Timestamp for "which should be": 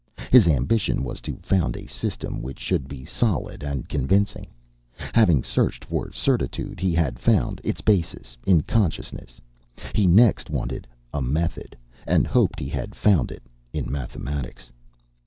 2.41-3.05